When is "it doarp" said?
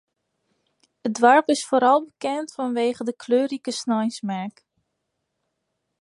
1.07-1.47